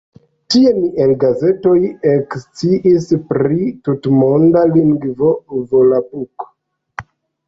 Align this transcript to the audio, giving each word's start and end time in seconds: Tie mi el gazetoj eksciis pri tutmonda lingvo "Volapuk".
Tie 0.51 0.69
mi 0.75 0.87
el 1.03 1.11
gazetoj 1.23 1.73
eksciis 2.11 3.05
pri 3.33 3.67
tutmonda 3.89 4.63
lingvo 4.71 5.29
"Volapuk". 5.75 6.47